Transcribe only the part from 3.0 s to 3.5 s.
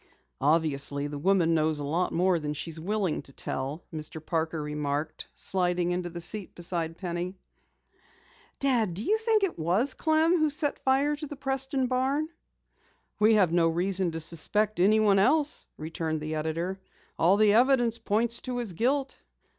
to